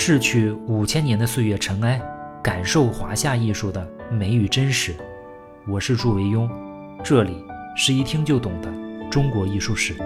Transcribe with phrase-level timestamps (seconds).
[0.00, 2.00] 逝去五千年的岁月尘埃，
[2.40, 4.94] 感受华夏艺术的美与真实。
[5.66, 6.48] 我是祝维庸，
[7.02, 7.44] 这里
[7.76, 8.72] 是一听就懂的
[9.10, 9.96] 中国艺术史。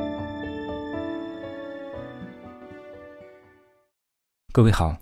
[4.50, 4.96] 各位好，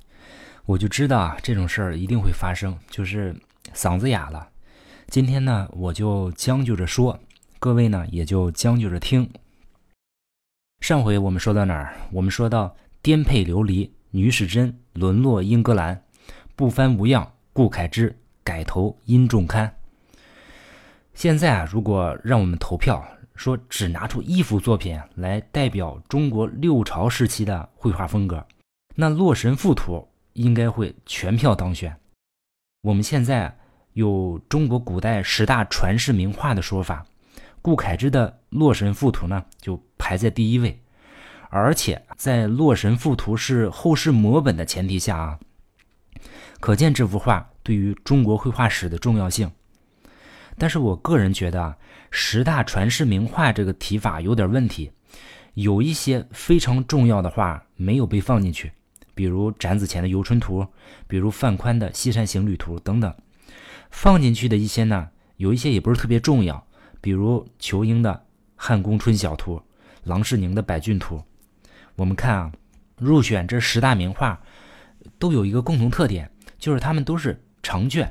[0.67, 3.33] 我就知道啊，这种事儿一定会发生，就是
[3.73, 4.49] 嗓子哑了。
[5.07, 7.17] 今天呢，我就将就着说，
[7.61, 9.31] 各位呢也就将就着听。
[10.81, 11.95] 上回我们说到哪儿？
[12.11, 16.03] 我们说到颠沛流离，女史箴沦落英格兰，
[16.57, 19.75] 不翻无恙，顾恺之改投殷仲堪。
[21.15, 28.47] 现在啊，如果让我们投票，说只拿出一幅作品来代表中国六朝时期的绘画风格，
[28.95, 29.97] 那《洛神赋图》
[30.35, 31.97] 应该会全票当选。
[32.83, 33.59] 我们现在
[33.93, 37.05] 有中国古代十大传世名画的说法。
[37.63, 40.81] 顾恺之的《洛神赋图》呢，就排在第一位，
[41.51, 45.39] 而且在《洛神赋图》是后世摹本的前提下啊，
[46.61, 49.51] 可见这幅画对于中国绘画史的重要性。
[50.57, 51.77] 但是我个人觉得啊，
[52.11, 54.93] 十大传世名画这个提法有点问题，
[55.55, 58.71] 有一些非常重要的画没有被放进去，
[59.15, 60.63] 比如展子虔的《游春图》，
[61.09, 63.13] 比如范宽的《西山行旅图》等等。
[63.91, 66.65] 放进去的一些呢，有一些也不是特别重要。
[67.01, 68.13] 比如仇英的
[68.55, 69.57] 《汉宫春晓图》，
[70.05, 71.17] 郎世宁的《百骏图》，
[72.01, 72.51] 我们看啊，
[72.97, 74.41] 入选这十大名画，
[75.19, 78.11] 都有一个共同特点，就是他们都是长卷，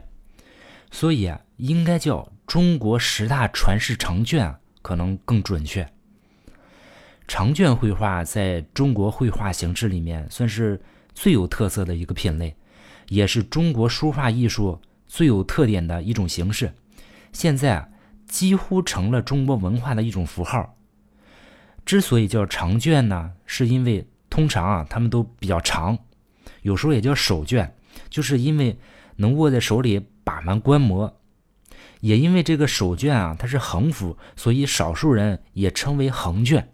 [0.91, 5.91] 所以啊，应该叫中国十大传世长卷，可能更准确。
[7.27, 10.79] 长卷绘画在中国绘画形式里面算是
[11.15, 12.55] 最有特色的一个品类，
[13.07, 16.71] 也是中国书画艺术最有特点的一种形式。
[17.33, 17.89] 现在啊。
[18.27, 20.77] 几乎成了中国文化的一种符号。
[21.89, 25.97] 之所以叫长卷呢，是因为通常啊，它们都比较长，
[26.61, 27.75] 有时候也叫手卷，
[28.11, 28.77] 就是因为
[29.15, 31.19] 能握在手里把玩观摩。
[32.01, 36.61] 也因为这个手卷啊，它是横幅，所以少数人也称为横卷。《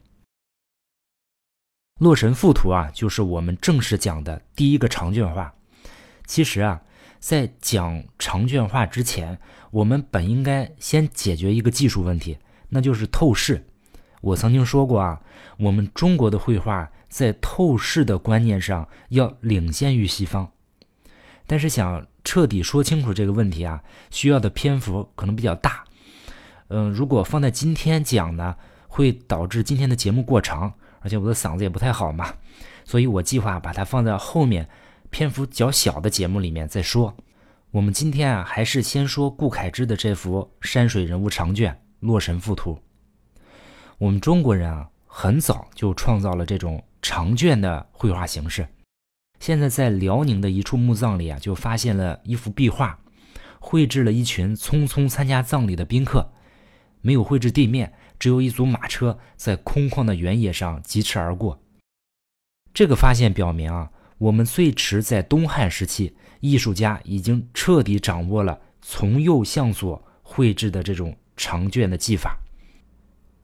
[2.00, 5.56] 洛神赋图》啊，就是我们正式讲的第一个长卷画。
[6.26, 6.82] 其实啊。
[7.18, 9.40] 在讲长卷画之前，
[9.72, 12.38] 我们本应该先解决一个技术问题，
[12.70, 13.66] 那就是透视。
[14.26, 15.22] 我曾经说过啊，
[15.58, 20.52] 我们中国的绘画在透视的观念上要领先于西方。
[21.46, 25.84] 但是想彻底说清楚这个问题啊，需要的篇幅可能比较大。
[26.70, 28.56] 嗯，如果放在今天讲呢，
[28.88, 32.34] 会导致今天的节目过长，而且我的嗓子也不太好嘛，
[32.84, 34.68] 所以我计划把它放在后面。
[35.12, 37.16] 篇幅较小的节目里面再说。
[37.70, 42.74] 我们今天啊，还是先说顾恺之的这幅山水人物长卷《洛神赋图》。
[44.06, 48.68] 我们中国人啊，很早就创造了这种长卷的绘画形式。
[49.40, 53.00] 现在在辽宁的一处墓葬里啊，就发现了一幅壁画，
[53.60, 56.32] 绘制了一群匆匆参加葬礼的宾客，
[57.02, 61.60] 没有绘制地面，只有一组马车在空旷的原野上疾驰而过。
[62.76, 63.90] 这个发现表明啊。
[64.20, 72.38] 我们最迟在东汉时期，艺术家已经彻底掌握了从右向左绘制的这种长卷的技法。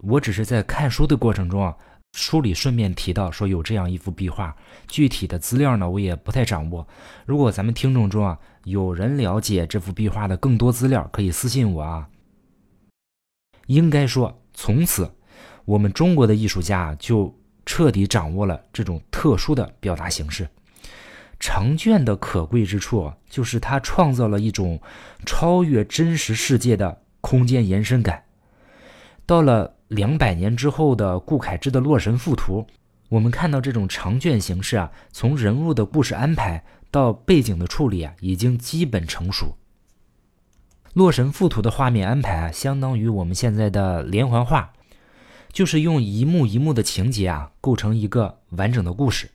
[0.01, 1.75] 我只是在看书的过程中啊，
[2.13, 4.55] 书里顺便提到说有这样一幅壁画，
[4.87, 6.87] 具体的资料呢我也不太掌握。
[7.25, 12.07] 如果咱们听众中啊有人了解这幅壁画的更多资料，可以私信我啊。
[13.67, 15.13] 应该说，从此
[15.65, 17.33] 我们中国的艺术家就
[17.65, 20.49] 彻底掌握了这种特殊的表达形式。
[21.39, 24.79] 长卷的可贵之处，就是它创造了一种
[25.25, 28.23] 超越真实世界的空间延伸感。
[29.25, 32.65] 到了两百年之后的顾恺之的《洛神赋图》，
[33.09, 39.47] 我们看到这种长卷形式啊，从人物的故事安排到背景的处理啊，已经基本成熟。
[40.93, 44.71] 《洛神赋图》的画面安排啊，相当于我们现在的连环画，
[45.51, 49.29] 就是用一幕一幕的情节啊，构成一个完整的故事。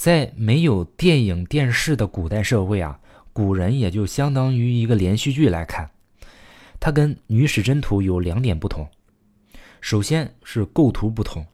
[0.00, 2.98] 在没有电影电视的古代社会啊，
[3.34, 5.90] 古人也就相当于一个连续剧来看。
[6.80, 8.88] 它跟《女史箴图》有两点不同，
[9.86, 11.44] 首先是构图不同，《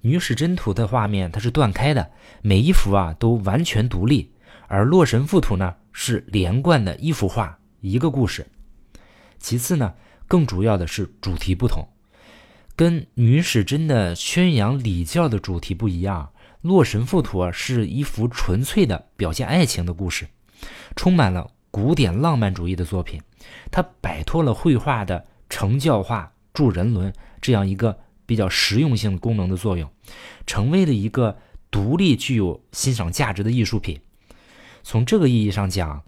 [0.00, 4.32] 女史箴图》的画面它是断开的，每一幅啊都完全独立，
[4.68, 8.46] 而《洛神赋图》呢是连贯的一幅画一个故事。
[9.38, 9.92] 其次呢，
[10.26, 11.86] 更主要的是主题不同，
[12.74, 16.30] 跟《女史箴》的宣扬礼教的主题不一样。
[16.62, 20.26] 《洛神赋图》啊，是一幅纯粹的表现爱情的故事，
[20.96, 23.20] 充满了古典浪漫主义的作品。
[23.70, 27.12] 它摆脱了绘画的成教化、助人伦
[27.42, 29.90] 这样一个比较实用性功能的作用，
[30.46, 31.36] 成为了一个
[31.70, 34.00] 独立具有欣赏价值的艺术品。
[34.82, 36.02] 从这个意义上讲，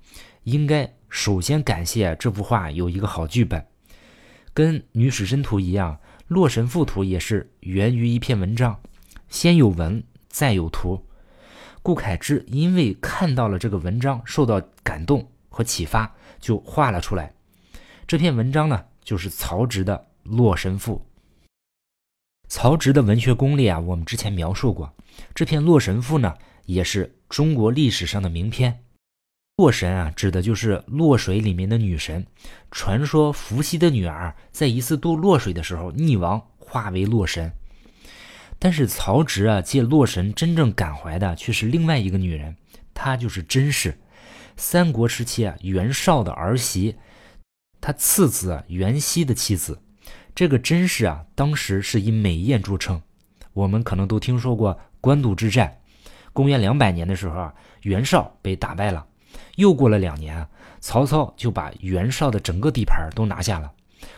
[0.44, 3.66] 应该首先感谢这幅画有一个好剧本。
[4.54, 5.94] 跟《女史箴图》一样，
[6.28, 8.80] 《洛神赋图》也是源于一篇文章，
[9.28, 11.04] 先有文，再有图。
[11.82, 17.34] 顾恺之因为看到了这个文章，受到感动和启发，就画了出来。
[18.06, 19.96] 这篇文章呢，就是曹植的
[20.28, 20.96] 《洛神赋》。
[22.48, 24.94] 曹植的文学功力啊，我们之前描述过。
[25.34, 28.84] 这篇《洛神赋》呢，也是中国历史上的名篇。
[29.56, 32.26] 洛神啊，指的就是洛水里面的女神。
[32.70, 37.50] 传说伏羲的女儿在一次渡洛水的时候溺亡，化为洛神。
[38.58, 42.56] 但是曹植啊，借洛神真正感怀的却是另外一个女人，
[42.94, 43.98] 她就是甄氏，
[44.56, 46.96] 三国时期啊袁绍的儿媳，
[47.80, 49.82] 他次子袁熙的妻子。
[50.36, 53.00] 这个甄氏啊，当时是以美艳著称。
[53.54, 55.80] 我们可能都听说过官渡之战，
[56.34, 57.54] 公元两百年的时候啊，
[57.84, 59.06] 袁绍被打败了。
[59.54, 60.46] 又过了两年，
[60.78, 63.72] 曹操就把袁绍的整个地盘都拿下了，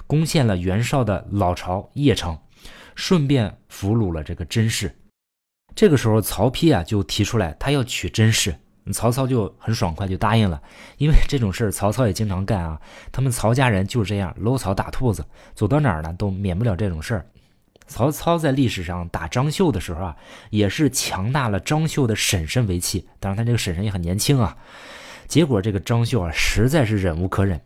[0.08, 2.36] 攻陷了袁绍的老巢邺城，
[2.96, 4.92] 顺便俘虏了这个甄氏。
[5.76, 8.58] 这个时候，曹丕啊就提出来他要娶甄氏，
[8.92, 10.62] 曹操就很爽快就答应了，
[10.96, 12.80] 因为这种事曹操也经常干啊。
[13.12, 15.24] 他们曹家人就是这样搂草打兔子，
[15.54, 17.26] 走到哪儿呢都免不了这种事儿。
[17.86, 20.16] 曹操在历史上打张绣的时候啊，
[20.50, 24.56] 也是强大了张绣的婶婶为妻，当然他这个婶婶也很年轻啊。
[25.26, 27.60] 结果这个张绣啊，实在是忍无可忍。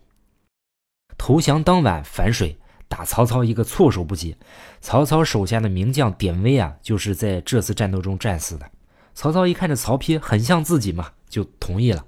[1.17, 4.35] 投降当晚反水，打曹操一个措手不及。
[4.81, 8.69] 曹操手下的名将典韦啊，就是在这次战斗中战死的。
[9.13, 12.05] 曹操一看这曹丕很像自己嘛，就同意了。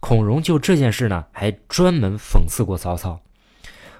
[0.00, 3.20] 孔融就这件事呢，还专门讽刺过曹操。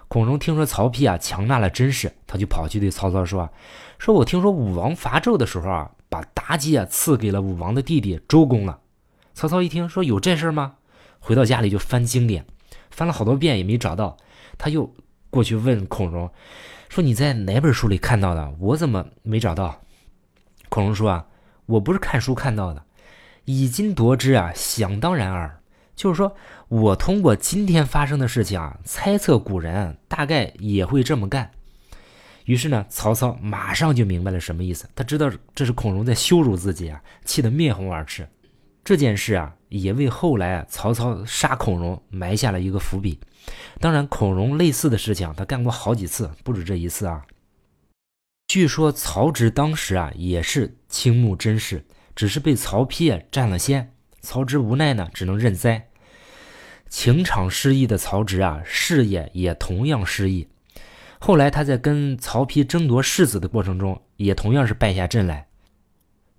[0.07, 3.51] 孔融听说曹丕啊强纳了甄氏，他就跑去对曹操说
[3.99, 8.81] ：“说我听说武王伐纣的时候啊，把妲己啊赐给了武王的弟弟周公了。”
[9.35, 10.77] 曹操一听说有这事吗？
[11.19, 12.47] 回到家里就翻经典，
[12.91, 14.17] 翻了好多遍也没找到。
[14.57, 14.95] 他又
[15.31, 16.31] 过去问孔融，
[16.89, 18.55] 说你在哪本书里看到的？
[18.61, 19.83] 我怎么没找到？
[20.69, 21.27] 孔融说啊，
[21.69, 22.83] 我不是看书看到的，
[23.45, 25.61] 以今夺之啊，想当然耳。
[25.95, 26.35] 就是说
[26.69, 31.51] 我通过今天发生的事情啊，猜测古人大概也会这么干。
[32.47, 38.27] 于是呢，曹操马上就明白了什么意思，他知道这是孔融在羞辱自己啊，气得面红耳赤。
[38.83, 43.21] 这件事啊，也为后来啊曹操杀孔融埋下了一个伏笔。
[43.79, 47.23] 当然，孔融类似的事情他干过好几次，不止这一次啊。
[48.49, 51.85] 据说曹植当时啊也是倾慕甄氏，
[52.17, 53.93] 只是被曹丕啊占了先，
[54.23, 55.91] 曹植无奈呢，只能认栽。
[56.89, 60.49] 情场失意的曹植啊，事业也同样失意。
[61.19, 65.49] 后来他在跟曹丕争夺世子的过程中，也同样是败下阵来。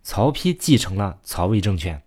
[0.02, 2.02] 曹丕继承了曹魏政权。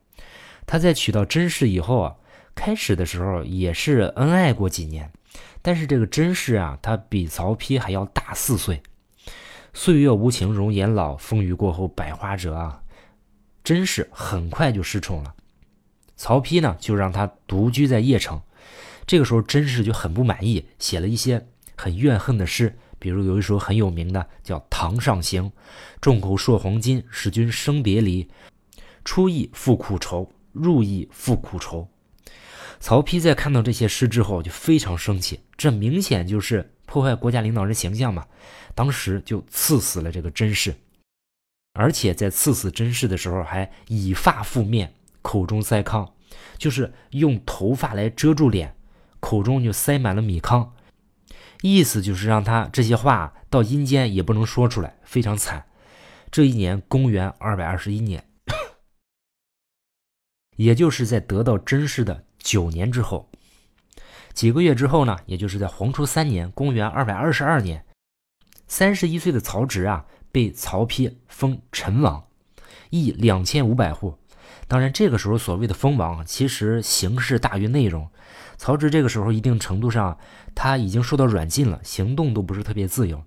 [0.66, 2.16] 他在娶到甄氏以后啊，
[2.56, 5.12] 开始的时候也是恩爱过几年，
[5.60, 8.82] 但是这个甄氏啊，她比曹丕还要大四岁。
[9.74, 12.82] 岁月无情，容颜老，风雨过后百花折啊。
[13.64, 15.34] 甄氏很快就失宠了，
[16.16, 18.40] 曹丕呢就让他独居在邺城。
[19.06, 21.46] 这个时候甄氏就很不满意，写了一些
[21.76, 25.44] 很怨恨的诗，比如有一首很有名的叫《堂上行》
[26.00, 28.28] ：“众口铄黄金，使君生别离。
[29.04, 31.88] 出邑复苦愁。”入邑复苦愁。
[32.78, 38.26] 曹丕在看到这些诗之后就非常生气，这明显就是破坏国家领导人形象嘛。
[38.74, 40.74] 当时就赐死了这个甄氏，
[41.74, 46.10] 而且在赐死甄氏的时候还以发覆面，口中塞糠，
[46.56, 48.74] 就是用头发来遮住脸，
[49.20, 50.70] 口中就塞满了米糠，
[51.60, 55.66] 意思就是让他这些话到阴间也不能说出来，非常惨。
[56.30, 58.24] 这一年，公元二百二十一年。
[60.56, 63.30] 也就是在得到甄氏的九年之后，
[64.32, 67.84] 几个月之后呢，也就是在黄初三年（公元二百二十二年），
[68.66, 72.24] 三十一岁的曹植啊，被曹丕封陈王，
[72.90, 74.16] 邑两千五百户。
[74.66, 78.08] 当然，这个时候所谓的封王，其实形式大于内容。
[78.56, 80.18] 曹植这个时候一定程度上，
[80.54, 83.22] 他已经受到软禁了，行动都不是特别自由。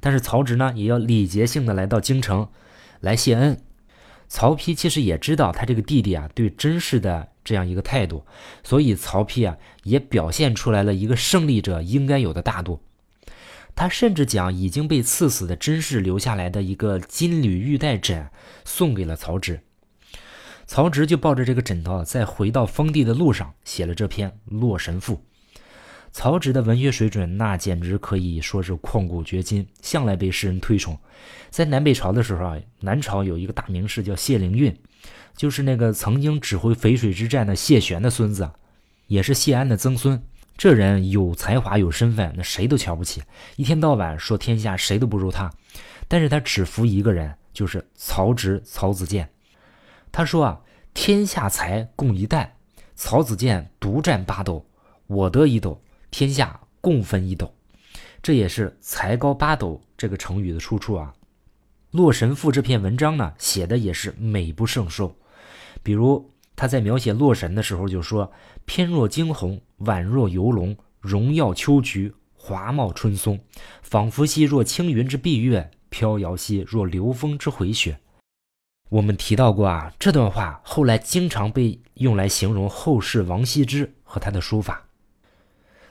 [0.00, 2.48] 但是曹植呢，也要礼节性的来到京城
[3.00, 3.62] 来谢恩。
[4.34, 8.26] 曹丕其实也知道他这个弟弟啊对甄氏的这样一个态度，
[8.64, 12.80] 所以曹丕啊也表现出来了一个胜利者应该有的大度。
[13.76, 18.28] 他甚至将已经被赐死的甄氏留下来的一个金缕玉带枕
[18.64, 19.60] 送给了曹植。
[20.66, 25.14] 曹植就抱着这个枕头，在回到封地的路上写了这篇《洛神赋》。
[26.14, 30.96] 曹植的文学水准，那简直可以说是旷古绝今，向来被世人推崇。
[31.50, 34.72] 在南北朝的时候啊，南朝有一个大名士叫谢灵运，
[35.36, 38.48] 就是那个曾经指挥淝水之战的谢玄的孙子，
[39.08, 40.22] 也是谢安的曾孙。
[40.56, 43.20] 这人有才华有身份，那谁都瞧不起，
[43.56, 45.50] 一天到晚说天下谁都不如他。
[46.06, 49.28] 但是他只服一个人，就是曹植曹子建。
[50.12, 50.60] 他说啊，
[50.94, 52.48] 天下才共一担，
[52.94, 54.64] 曹子建独占八斗，
[55.08, 55.82] 我得一斗，
[56.16, 57.52] 天下共分一斗。
[58.22, 61.12] 这也是才高八斗这个成语的出处啊。
[61.90, 65.12] 《洛神赋》这篇文章呢，写的也是美不胜收。
[65.82, 68.30] 比如他在描写洛神的时候就说
[68.64, 73.40] ：“翩若惊鸿，宛若游龙，荣耀秋菊，华茂春松，
[73.82, 77.98] 仿佛兮若青云之蔽月，飘摇兮若流风之回雪。”
[78.88, 84.76] 我们提到过啊，这段话后来经常被用来形容后世王羲之和他的书法。《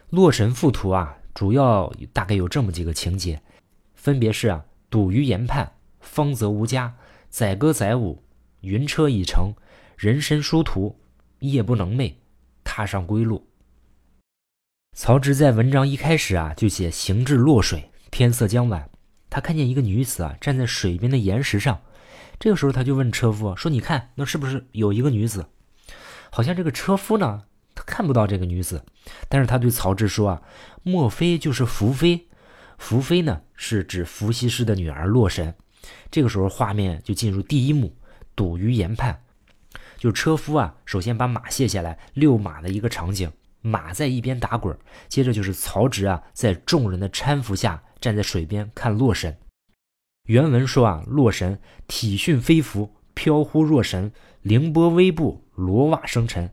[0.09, 3.41] 洛神赋》图啊，主要大概有这么几个情节，
[3.95, 5.73] 分别是啊，赌于岩畔。
[5.99, 6.95] 方泽无家，
[7.29, 8.21] 载歌载舞，
[8.59, 9.53] 云车已成，
[9.95, 10.99] 人身殊途，
[11.39, 12.15] 夜不能寐，
[12.63, 13.47] 踏上归路。
[14.95, 18.89] 曹植在文章一开始啊，就写行至洛水，天色将晚，
[19.29, 21.81] 他看见一个女子啊，站在水边的岩石上。
[22.37, 25.45] 这个时候，他就问车夫说：“你看，那是不是有一个女子？”
[26.29, 28.83] 好像这个车夫呢，他看不到这个女子，
[29.27, 30.41] 但是他对曹植说：“啊，
[30.83, 32.27] 莫非就是福妃？
[32.77, 35.53] 福妃呢，是指伏羲氏的女儿洛神。”
[36.09, 37.95] 这个时候，画面就进入第一幕，
[38.35, 39.21] 堵于岩畔，
[39.97, 44.77] 就车夫啊，首先把马卸下来遛马的一个场景，马在一边打滚，
[45.07, 49.35] 接着就是曹植啊，在众人的搀扶下站在水边看洛神。
[50.27, 54.11] 原文说啊，洛神体迅飞浮，飘忽若神，
[54.41, 56.49] 凌波微步，罗袜生尘，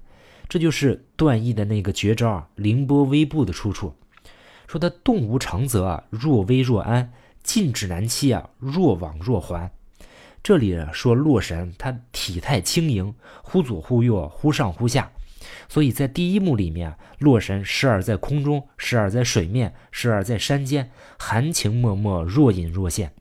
[0.50, 3.94] 这就是段誉的那个绝招啊，凌波微步的出处。
[4.66, 7.12] 说他动无常则啊，若危若安。
[7.42, 9.72] 进止难期啊，若往若还。
[10.42, 15.10] 这里说洛神，他体态轻盈，忽左忽右，忽上忽下。
[15.68, 23.12] 所以在第一幕里面，洛神时而在空中，时而在水面，时而在山间，含情脉脉，若隐若现。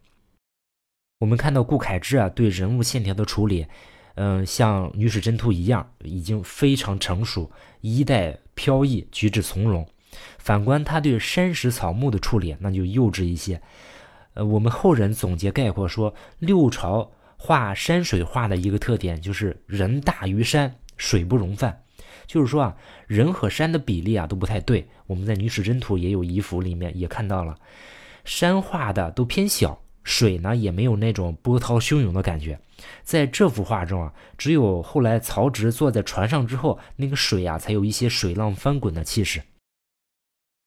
[1.20, 3.68] 我们看到顾恺之啊，对人物线条的处理，
[4.22, 7.50] 嗯，像女史箴图一样，已经非常成熟，
[7.80, 9.88] 衣带飘逸，举止从容。
[10.38, 13.62] 反观他对山石草木的处理，那就幼稚一些。
[14.34, 21.82] 呃，我们后人总结概括说，六朝画山水画的一个特点就是人大于山，水不容泛。
[22.28, 22.76] 就是说啊，
[23.08, 24.86] 人和山的比例啊都不太对。
[25.08, 27.58] 我们在《女史箴图》也有遗幅里面也看到了，
[28.26, 32.60] 山画的都偏小，水呢也没有那种波涛汹涌的感觉。
[33.04, 39.42] 在这幅画中啊，只有后来曹植坐在船上之后，那个水啊才有一些水浪翻滚的气势。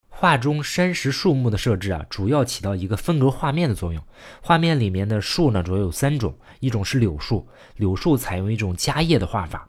[0.09, 4.05] 画中山石树木的设置啊，主要起到一个分隔画面的作用。
[4.41, 9.69] 画面里面的树呢，主要有三种，一种是柳树，柳树采用一种夹叶的画法。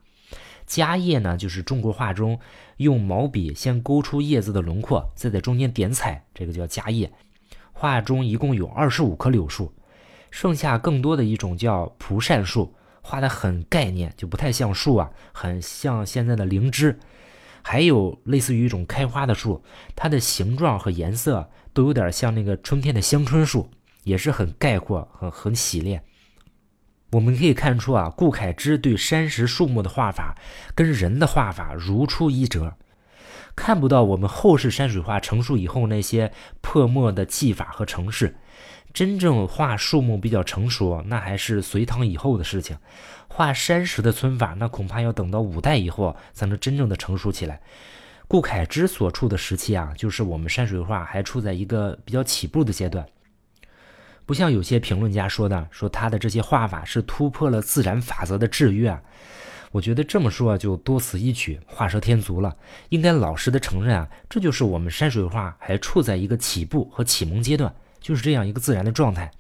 [0.67, 2.39] 夹叶呢，就是中国画中
[2.77, 7.12] 用毛笔先勾出叶子的轮廓，再在中间点彩，这个叫夹叶。
[7.74, 9.74] 画中一共有二十五棵柳树，
[10.32, 16.98] 剩下更多的一种叫蒲扇树，画的很概念，就不太像树啊，很像现在的灵芝。
[17.65, 19.63] 还有类似于一种开花的树，
[19.96, 23.70] 它的形状和颜色都有点像那个春天的香椿树，
[24.03, 26.03] 也是很概括、很很洗练。
[27.12, 30.38] 我们可以看出啊，顾恺之对山石树木的画法
[30.75, 32.75] 跟人的画法如出一辙，
[33.55, 36.31] 看不到我们后世山水画成熟以后那些
[36.62, 38.36] 破墨的技法和程式。
[38.93, 42.77] 真正画树木比较成熟，那还是隋唐以后的事情。
[43.27, 47.60] 画山石的皴法，那恐怕要等到五代以后才能真正的成熟起来。
[48.27, 53.03] 顾恺之所处的时期啊，就是我们山水画还处在一个比较起步的阶段。
[54.25, 59.01] 不像有些评论家说的，说他的这些画法是突破了自然法则的制约啊。
[59.74, 62.56] 我觉得这么说啊就多此一举，画蛇添足了。
[62.89, 67.75] 应该老实的承认啊，这就是我们山水画还处在一个起步和启蒙阶段。
[68.00, 69.32] 就是这样一个自然的状态，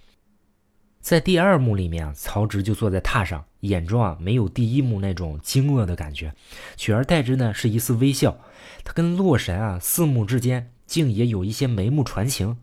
[1.01, 6.33] 在第二幕里面啊，曹植就坐在榻上，眼中啊没有第一幕那种惊愕的感觉，
[6.77, 8.33] 取而代之呢是一丝微笑。
[8.85, 12.57] 他跟洛神啊四目之间竟也有一些眉目传情，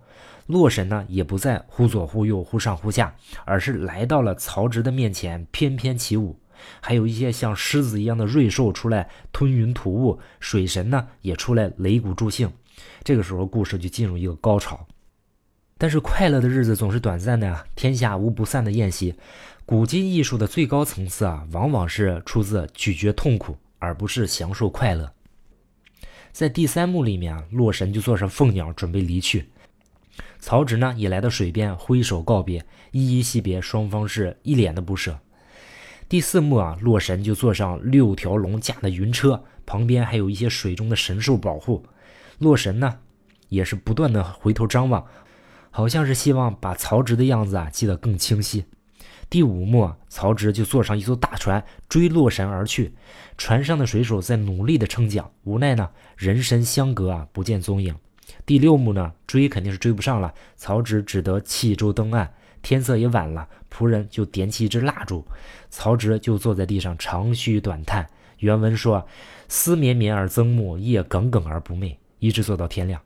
[0.47, 6.40] 洛神呢也不再忽左忽右、忽上忽下，而是来到了曹植的面前翩翩起舞，
[6.81, 12.52] 还有一些像狮子一样的瑞兽出来吞云吐雾，水神呢也出来擂鼓助兴。
[13.02, 14.87] 这个时候故事就进入一个高潮。
[15.76, 19.14] 但是快乐的日子总是短暂的呀，天下无不散的宴席。
[19.64, 25.12] 古今艺术的最高层次啊，往往是出自咀嚼痛苦，而不是享受快乐。
[26.33, 29.49] 在第三幕里面啊，洛神就坐上凤鸟准备离去，
[30.38, 35.19] 曹植呢也来到水边挥手告别，依依惜别，双方是一脸的不舍。
[36.11, 41.87] 第四幕啊，洛神就坐上六条龙驾的云车，旁边还有一些水中的神兽保护。
[42.38, 42.99] 洛神呢，
[43.49, 45.07] 也是不断的回头张望，
[45.71, 48.64] 好像是希望把曹植的样子啊记得更清晰。
[49.29, 52.93] 第五幕，曹植就坐上一艘大船追洛神而去，
[53.38, 57.95] 船上的水手在努力的撑桨，无奈呢人神相隔啊，不见踪影。
[58.45, 62.35] 第六幕呢，追肯定是追不上了，曹植只得弃舟登岸。
[62.62, 65.26] 天色也晚了，仆人就点起一支蜡烛，
[65.71, 68.09] 曹植就坐在地上长吁短叹。
[68.38, 69.07] 原文说
[69.49, 73.00] ：“思绵绵而增暮，夜耿耿而不寐，一直坐到天亮。”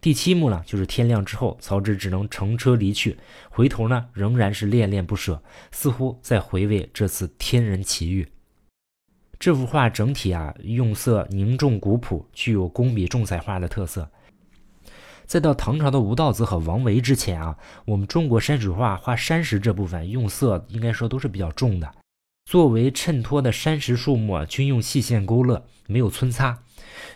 [0.00, 3.16] 第七幕呢，就是天亮之后，曹植只能乘车离去，
[3.50, 5.40] 回头呢仍然是恋恋不舍，
[5.70, 8.26] 似乎在回味这次天人奇遇。
[9.38, 14.10] 这幅画整体啊用色凝重古朴，具有工笔重彩画的特色。
[15.32, 21.90] 再到唐朝的吴道子和王维之前啊，我们中国山水画画山石这部分用色应该说都是比较重的。
[22.44, 26.58] 作为衬托的山石树木均用细线勾勒，没有皴擦，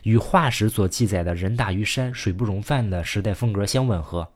[0.03, 4.27] 与画史所记载的“人大于山，水不容泛”的时代风格相吻合。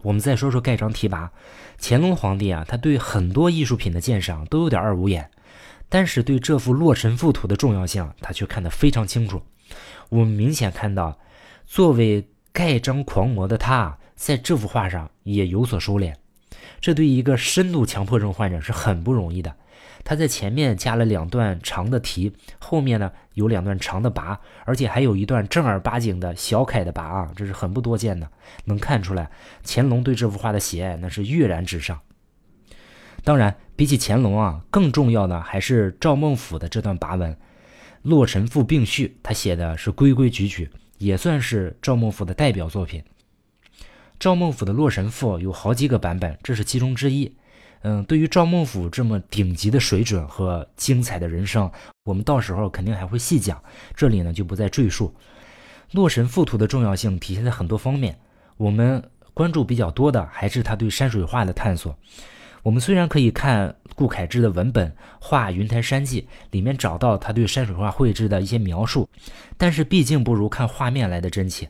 [0.00, 1.30] 我们再说说盖章提拔，
[1.78, 5.30] 乾隆皇帝啊，他对很多艺术品的鉴赏都有点二五眼，
[5.90, 9.42] 但是对这幅《洛神赋图》的重要性，他却看得非常清楚。
[10.08, 11.18] 我们明显看到，
[11.66, 16.14] 作为盖章狂魔的他，在这幅画上也有所收敛，
[16.80, 19.54] 这对一个深度强迫症患者是很不容易的。
[20.04, 28.28] 他在前面加了两段长的题，后面呢有两段长的跋，而且还有一段正儿八经的小楷的跋啊，这是很不多见的。
[28.64, 29.30] 能看出来，
[29.64, 32.00] 乾隆对这幅画的喜爱那是跃然纸上。
[33.22, 37.32] 当然，比起乾隆啊，更重要的还是赵孟俯的这段跋文，
[38.02, 40.70] 《洛神赋并序》，他写的是规规矩矩。
[40.98, 43.02] 也算是赵孟俯的代表作品。
[44.20, 47.32] 赵孟俯的《洛神赋》有好几个版本，这是其中之一。
[47.82, 51.70] 嗯，对于赵孟俯这么顶级的水准和精彩的人生，
[52.04, 53.62] 我们到时候肯定还会细讲，
[53.94, 55.14] 这里呢就不再赘述。
[55.96, 58.18] 《洛神赋图》的重要性体现在很多方面，
[58.56, 61.96] 我们关注比较多的还是他对山水画的探索。
[62.64, 69.08] 我们虽然可以看顾恺之的文本《画云台山记》，里面找到他对山水画绘制的一些描述，
[69.56, 71.68] 但是毕竟不如看画面来的真切。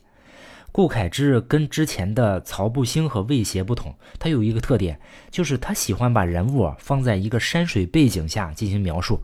[0.70, 9.18] 顾恺之跟之前的曹不兴和魏协不同，他有一个特点，就是他喜欢把人物放在一个山水背景下进行描述。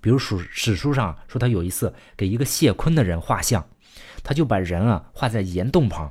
[0.00, 3.62] 比如史史书上说，他有一次给一个谢坤的人画像，
[4.22, 6.10] 他就把人啊画在岩洞旁，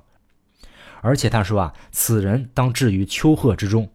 [1.01, 3.83] 而且他说啊，此人当置于丘壑之中。《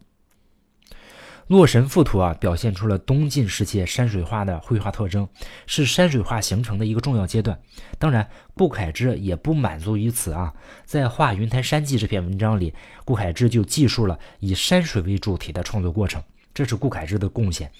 [1.53, 5.29] 洛神赋图》啊，表现出了东晋时期山水画的绘画特征，
[5.67, 7.61] 是山水画形成的一个重要阶段。
[7.99, 10.51] 当然，顾恺之也不满足于此啊，
[10.87, 12.73] 在《画云台山记》这篇文章里，
[13.05, 16.23] 顾恺之就记述了以山水为主题的创作过程，
[16.55, 17.71] 这是顾恺之的贡献。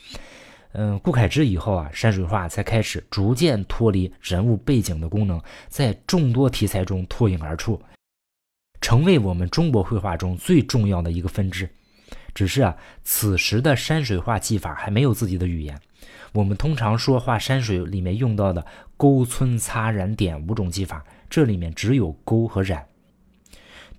[0.73, 7.81] 嗯，顾恺之以后啊，山水画才开始逐渐脱离人物背景的功能，在众多题材中脱颖而出，
[8.83, 11.67] 成为我们中国绘画中最重要的一个分支。
[12.35, 15.81] 只是啊，此时的山水画技法还没有自己的语言。
[16.33, 18.67] 我们通常说画山水里面用到的
[18.97, 22.87] 勾、皴、擦、染、点五种技法，这里面只有勾和染。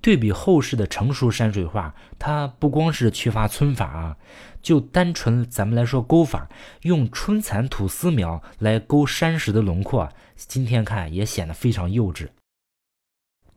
[0.02, 4.18] 对比后世的成熟山水画，它不光是缺乏皴法啊，
[4.62, 6.50] 就单纯咱们来说勾法，
[6.82, 12.28] 用春蚕吐丝描来勾山石的轮廓，今天看也显得非常幼稚。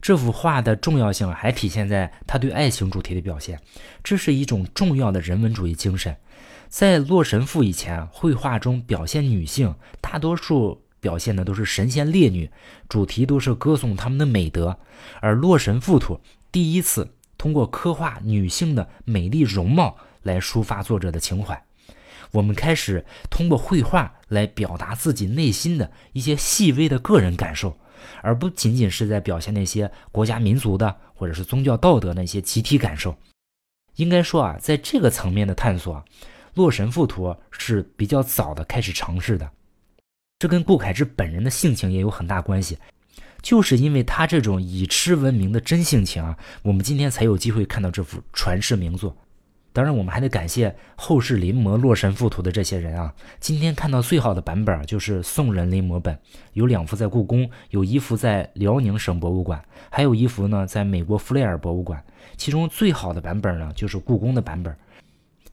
[0.01, 3.61] 这幅画的重要性还体现在他对爱情主题的表现，
[4.05, 6.17] 这是一种重要的人文主义精神。
[6.69, 12.51] 在《洛神赋》以前，绘画中表现女性，大多数表现的都是神仙烈女，
[12.89, 14.79] 主题都是歌颂她们的美德。
[15.21, 16.15] 而《洛神赋图》
[16.53, 21.65] 第一次通过刻画女性的美丽容貌来抒发作者的情怀，
[22.33, 27.79] 我们开始通过绘画来表达自己内心的一些细微的个人感受。
[28.23, 33.17] 而不仅仅是在表现那些国家民族的或者是宗教道德那些集体感受。
[33.97, 35.97] 应该说啊，在这个层面的探索，
[36.55, 39.51] 《洛神赋图》是比较早的开始尝试的。
[40.39, 42.77] 这跟顾恺之本人的性情也有很大关系，
[43.41, 49.17] 就是因为他这种以痴闻名的真性情啊，我们今天才有机会看到这幅传世名作。
[49.77, 53.13] 当然，我们还得感谢后世临摹《洛神赋图》的这些人啊。
[53.41, 56.19] 今天看到最好的版本就是宋人临摹本，
[56.55, 62.03] 有两幅在故宫，有一幅在辽宁省博物馆，还有一幅呢在美国弗雷尔博物馆。
[62.39, 64.75] 其中最好的版本呢就是故宫的版本。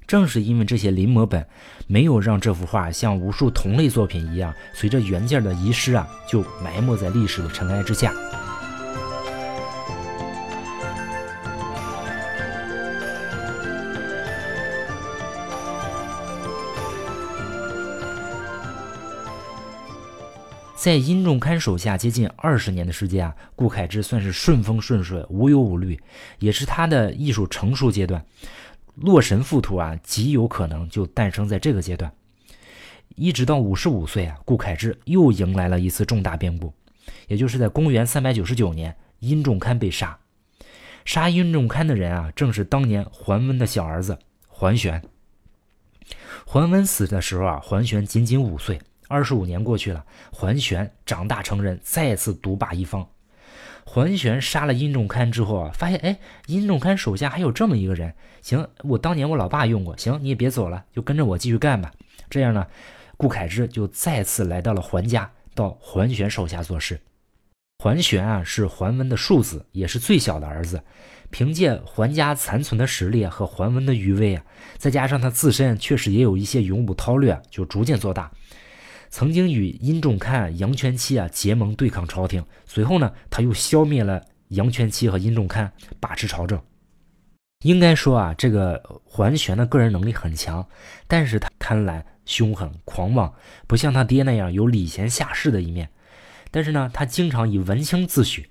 [0.08, 1.46] 正是因为这些临摹本
[1.86, 8.14] 没有让这幅画像无数同类作品一样，随着原件的遗失啊，就埋没在历史的尘埃之下。
[20.84, 25.98] 在殷仲堪手下接近二十年的时间啊，顾恺之算是顺风顺水，无忧无虑，
[26.40, 28.26] 也是他的艺术成熟阶段。
[28.96, 32.12] 洛神赋图啊，极有可能就诞生在这个阶段。
[33.16, 36.74] 一直到五十五岁啊，顾恺之又迎来了一次重大变故，
[37.30, 40.20] 也就是在公元三百九十九年，殷仲堪被杀。
[41.06, 44.20] 杀殷仲堪的人啊，正是当年桓温的小儿子
[44.50, 45.02] 桓玄。
[46.46, 48.82] 桓温死的时候啊，桓玄仅仅五岁。
[49.14, 53.08] 二十五年过去了，桓玄长大成人，再次独霸一方。
[53.86, 61.92] 桓玄杀了殷仲堪之后啊，发现哎，殷仲堪手下还有这么一个人，行，我当年我老爸用过，行，你也别走了，就跟着我继续干吧。
[62.28, 62.66] 这样呢，
[63.16, 67.00] 顾恺之就再次来到了桓家，到桓玄手下做事。
[67.78, 70.82] 桓玄啊，是桓温的庶子，也是最小的儿子。
[71.30, 74.44] 凭借桓家残存的实力和桓温的余威啊，
[74.78, 78.32] 再加上他自身确实也有一些勇武韬略，就逐渐做大。
[79.14, 86.60] 曾经与殷仲堪、杨全期啊结盟对抗朝廷，随后呢，他又消灭了杨全期和殷仲堪，把持朝政。
[87.64, 90.68] 应该说啊，这个桓玄的个人能力很强，
[91.08, 93.32] 但是他贪婪、凶狠、狂妄，
[93.68, 95.88] 不像他爹那样有礼贤下士的一面。
[96.50, 98.46] 但是呢，他经常以文青自诩。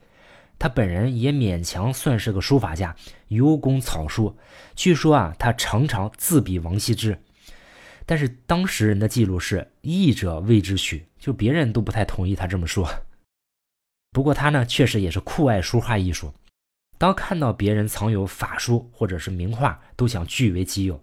[0.61, 2.95] 他本人也勉强算是个书法家，
[3.27, 4.39] 尤工草书。
[4.77, 7.21] 据说啊，他常常自比王羲之。
[8.05, 12.89] 但是当时人的记录是“译者谓之许”，就别人都不太同意他这么说。
[14.11, 16.33] 不过他呢，确实也是酷爱书画艺术。
[16.99, 21.03] 当看到别人藏有法书或者是名画，都想据为己有。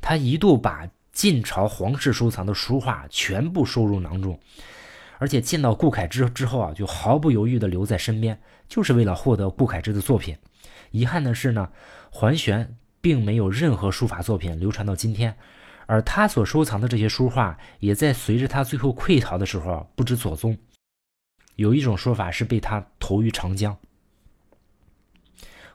[0.00, 4.38] 他一度把晋朝皇室收藏的书画全部收入囊中。
[5.20, 10.36] 而且见到顾恺之之后啊，就毫不犹豫地留在身边，就是为了获得顾恺之的作品。
[10.92, 11.70] 遗憾的是呢，
[12.10, 15.36] 桓玄并没有任何书法作品流传到今天，
[15.88, 20.56] 而他所收藏的这些书画，也在随着他最后溃逃的时候不知所踪。
[21.56, 23.74] 有一种说法是被他投于长江。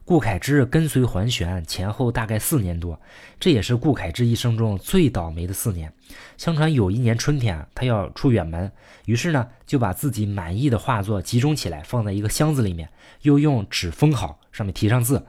[0.06, 3.02] 顾恺之跟随桓玄前后大概四年多，
[3.40, 5.92] 这也是顾恺之一生中最倒霉的四年。
[6.38, 8.72] 相传有一年春天，他要出远门，
[9.06, 12.88] 于是呢就把自己满意的画作集中起来，放在一个箱子里面，
[13.24, 15.26] 又用纸封好，上面题上字，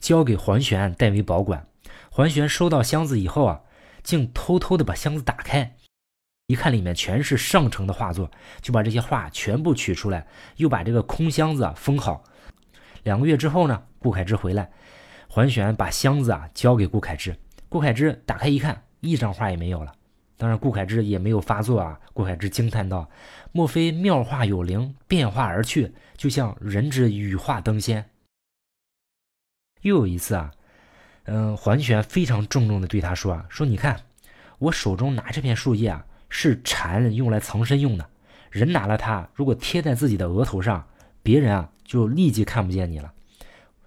[0.00, 1.68] 交给桓玄代为保管。
[2.10, 3.60] 桓玄收到箱子以后啊，
[4.08, 5.76] 竟偷偷的把箱子打开，
[6.46, 8.30] 一看里面全是上乘的画作，
[8.62, 12.24] 就把这些画全部取出来，又把这个空箱子封好。
[13.02, 14.72] 两个月之后呢，顾恺之回来，
[15.28, 17.36] 桓玄把箱子啊交给顾恺之。
[17.68, 19.92] 顾恺之打开一看，一张画也没有了。
[20.38, 22.00] 当然，顾恺之也没有发作啊。
[22.14, 23.10] 顾恺之惊叹道
[23.52, 28.08] ：“莫非妙画有灵，变化而去，就像人之羽化登仙？”
[29.82, 30.50] 又有一次啊，
[31.28, 34.00] 嗯，桓玄非常郑重地对他说：“啊，说你看，
[34.58, 38.08] 我手中拿这片树叶啊，是蝉用来藏身用的。
[38.50, 40.86] 人拿了它，如果贴在自己的额头上，
[41.22, 43.10] 别人啊。”就立即看不见你了。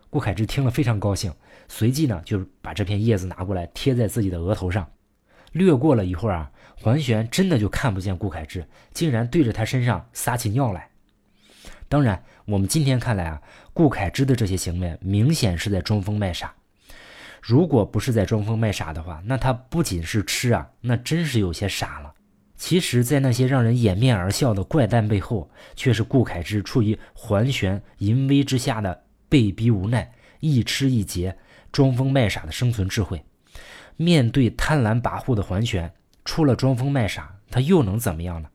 [0.10, 1.32] 顾恺之听了非常高兴，
[1.68, 4.90] 随即呢就把这片叶子拿过来贴在自己的额头上。
[5.52, 10.90] 略过了一会儿啊，桓玄真的就看不见顾恺之，竟然对着他身上撒起尿来。
[11.88, 13.40] 当然，我们今天看来啊，
[13.72, 16.52] 顾恺之的这些行为明显是在装疯卖傻。
[17.42, 22.14] 如果不是在装疯卖傻的话，那他不仅是痴啊，那真是有些傻了。
[22.56, 31.36] 其实，在那些让人掩面而笑的怪诞背后，却是顾恺之处于桓玄淫威之下的被逼无奈、一痴一劫、
[31.72, 33.24] 装疯卖傻的生存智慧。
[33.98, 35.92] 面对贪婪跋扈的桓玄，
[36.24, 38.50] 除了装疯卖傻，他又能怎么样呢？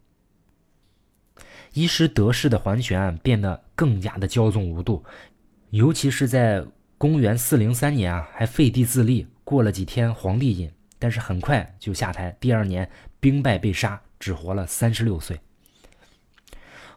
[1.72, 5.04] 一时得势的桓玄变得更加的骄纵无度，
[5.70, 6.64] 尤其是在
[6.98, 10.70] 公元四零三年啊，还废帝自立，过了几天皇帝瘾。
[10.98, 12.88] 但是很快就下台，第二年
[13.20, 15.38] 兵败被杀，只活了三十六岁。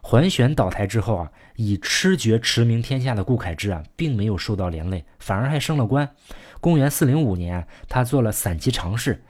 [0.00, 6.08] 桓玄倒台之后啊，以痴绝驰名天下的顾恺之啊，并没有受到连累，反而还升了官。
[6.60, 9.22] 公元四零五年，他做了散骑常侍，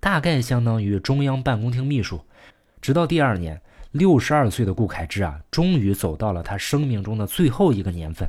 [0.00, 2.24] 大概相当于中央办公厅秘书。
[2.80, 3.60] 直到第二年，
[3.90, 8.26] 六十二岁的顾恺之啊，终于走到了他生命中的最后一个年份。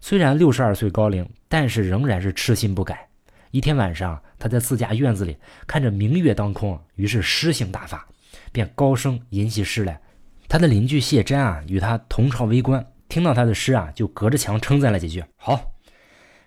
[0.00, 3.08] 虽然六十二岁高龄，但是仍然是痴心不改。
[3.50, 5.36] 一天晚上，他在自家院子里
[5.66, 8.06] 看着明月当空，于是诗兴大发，
[8.52, 10.00] 便高声吟起诗来。
[10.48, 15.22] 他的邻居谢瞻啊，与他同朝为官，听到他的诗啊，就隔着墙称赞了几句。
[15.36, 15.72] 好，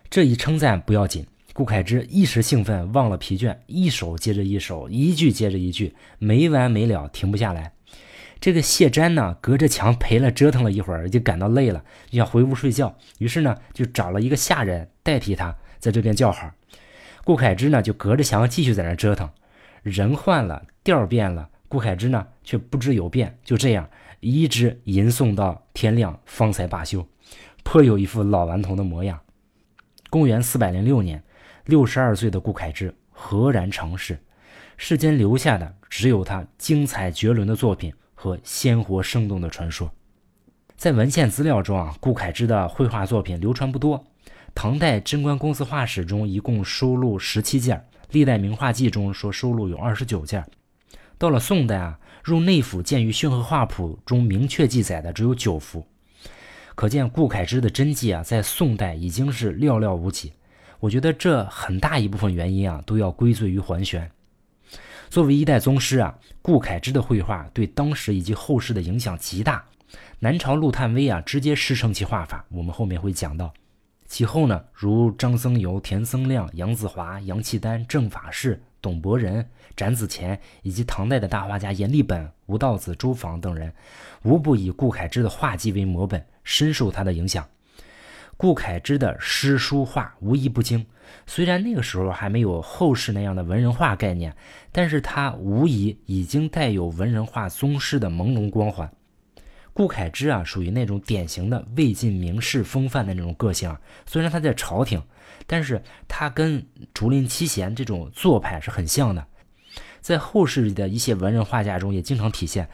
[0.09, 7.73] 这一称赞不要紧，顾恺之一时兴奋，忘了疲倦，一首接着一首，一句接着一句，没完没了，停不下来。
[8.43, 16.51] 这个谢瞻呢，隔着墙陪了折腾了一会儿，就感到累了，就想回屋睡觉，于是呢，就找了一个下人代替他在这边叫好。
[17.23, 19.29] 顾恺之呢，就隔着墙继续在那折腾，
[19.81, 27.07] 人换了，调变了，顾恺之呢却不知有变，就这样一直吟诵到天亮，方才罢休，
[27.63, 29.17] 颇有一副老顽童的模样。
[30.09, 31.23] 公元四百零六年，
[31.63, 34.19] 六十二岁的顾恺之赫然成事，
[34.75, 39.91] 世间留下的只有他精彩绝伦的作品和鲜活生动的传说。
[40.77, 44.01] 在文献资料中啊，顾恺之的绘画作品流传不多。
[44.55, 50.41] 唐代贞观公司画史中一共收录十七件，历代名画记中说收录有二十九件。
[51.17, 55.85] 到了宋代啊，入内府鉴于宣和画谱中明确记载的只有九幅，
[56.75, 60.31] 可见顾恺之的真迹啊，在宋代已经是寥寥无几。
[60.79, 64.09] 我觉得这很大一部分原因啊，都要归罪于桓玄。
[65.13, 69.63] 作为一代宗师啊，顾恺之的绘画对当时以及后世的影响极大。
[70.17, 73.53] 南朝陆探微啊，直接师承其画法，我们后面会讲到。
[74.07, 79.47] 其后呢，如张僧繇、田僧亮、杨子华、杨契丹、郑法士、董伯仁、
[79.77, 83.71] 展子虔，以及唐代的大画家阎立本、吴道子、周昉等人，
[84.23, 87.47] 无不以顾恺之的画技为模本，深受他的影响。
[88.35, 90.83] 顾恺之的诗书画无一不精，
[91.25, 94.35] 虽然那个时候还没有后世那样的文人画概念，
[94.71, 98.91] 但是他无疑已经带有文人画宗师的朦胧光环。
[99.73, 103.75] 顾恺之啊，属于那种典型的魏晋名士风范的那种个性。
[104.05, 105.01] 虽然他在朝廷，
[105.47, 109.25] 但是他跟竹林七贤这种做派是很像的，
[109.99, 112.69] 在后世的一些文人画家中也经常体现。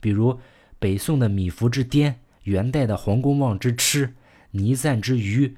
[0.00, 0.38] 比如
[0.78, 4.14] 北宋的米芾之颠，元代的黄公望之痴，
[4.52, 5.56] 倪瓒之愚，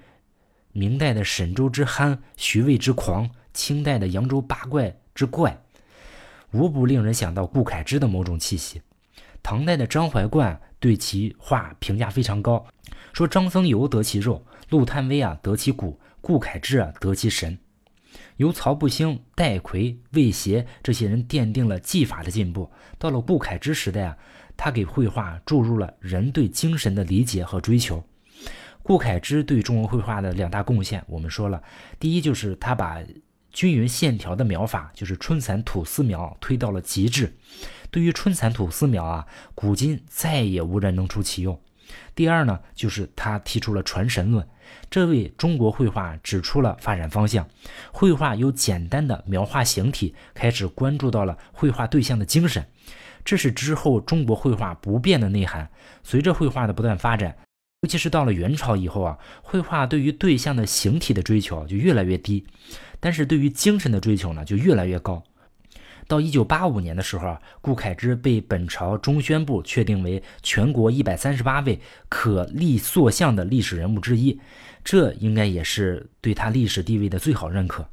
[0.72, 5.62] 明代的沈周之憨，徐渭之狂，清代的扬州八怪之怪，
[6.52, 8.80] 无不令人想到顾恺之的某种气息。
[9.42, 12.64] 唐代的张怀灌对其画评价非常高，
[13.12, 17.58] 说张僧繇得其肉，陆探微啊得其骨，顾恺之啊得其神。
[18.36, 24.16] 由曹不兴、戴逵、魏协这些人奠定了技法的进步，到了顾恺之时代啊，
[24.56, 28.02] 他给绘画注入了人对精神的理解和追求。
[28.82, 31.62] 顾恺之对中国绘画的两大贡献，我们说了，
[31.98, 32.98] 第一就是他把
[33.52, 37.36] 均匀线条的描法，就是春蚕吐丝描推到了极致。
[37.90, 41.60] 对于春蚕吐丝描啊，古今再也无人能出其右。
[42.14, 44.46] 第二呢，就是他提出了传神论，
[44.90, 47.46] 这为中国绘画指出了发展方向。
[47.92, 52.66] 绘画由简单的描画形体，开始关注到了绘画对象的精神，
[53.24, 55.70] 这是之后中国绘画不变的内涵。
[56.02, 57.36] 随着绘画的不断发展，
[57.82, 62.46] 尤其是到了元朝以后啊，绘画对于对象的形体的追求就越来越低，
[63.00, 65.20] 但是对于精神的追求呢，就越来越高。
[66.06, 74.38] 到一九八五年的时候啊，顾恺之被本朝中宣部确定为全国一百三十八位可立塑像的历史人物之一，
[74.84, 77.84] 这应该也是对他历史地位的最好认可。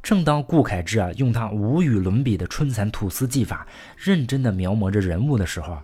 [0.00, 5.76] 正当顾恺之啊用他无与伦比的春蚕吐丝技法，认真的描摹着人物的时候。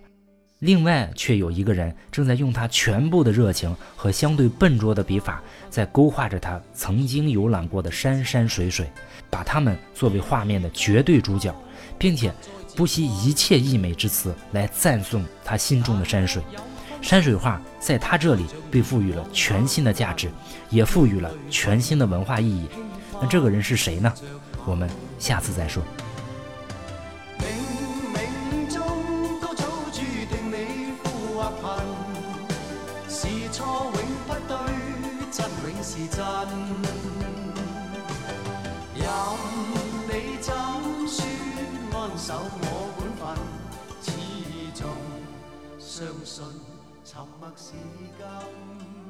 [0.64, 8.90] 另外，却有一个人正在用他全部的热情和相对笨拙的笔法，在勾画着他曾经游览过的山山水水，
[9.28, 11.54] 把他们作为画面的绝对主角，
[11.98, 12.32] 并且
[12.74, 16.42] 不惜一切溢美之词来赞颂他心中的山水。
[17.02, 20.30] 山水画在他这里被赋予了全新的价值，
[20.70, 22.66] 也赋予了全新的文化意义。
[23.20, 24.10] 那这个人是谁呢？
[24.64, 25.82] 我们下次再说。
[47.04, 47.74] 沉默是
[48.18, 49.03] 金。